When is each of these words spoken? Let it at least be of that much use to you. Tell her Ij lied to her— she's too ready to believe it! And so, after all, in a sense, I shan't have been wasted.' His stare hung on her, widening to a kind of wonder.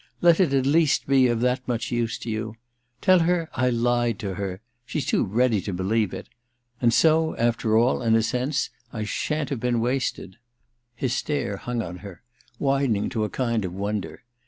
Let 0.19 0.39
it 0.39 0.51
at 0.51 0.65
least 0.65 1.05
be 1.05 1.27
of 1.27 1.41
that 1.41 1.67
much 1.67 1.91
use 1.91 2.17
to 2.17 2.29
you. 2.31 2.55
Tell 3.01 3.19
her 3.19 3.51
Ij 3.55 3.71
lied 3.79 4.17
to 4.17 4.33
her— 4.33 4.59
she's 4.87 5.05
too 5.05 5.23
ready 5.23 5.61
to 5.61 5.73
believe 5.73 6.11
it! 6.11 6.27
And 6.81 6.91
so, 6.91 7.35
after 7.37 7.77
all, 7.77 8.01
in 8.01 8.15
a 8.15 8.23
sense, 8.23 8.71
I 8.91 9.03
shan't 9.03 9.51
have 9.51 9.59
been 9.59 9.79
wasted.' 9.79 10.37
His 10.95 11.13
stare 11.13 11.57
hung 11.57 11.83
on 11.83 11.97
her, 11.97 12.23
widening 12.57 13.09
to 13.09 13.25
a 13.25 13.29
kind 13.29 13.63
of 13.63 13.75
wonder. 13.75 14.23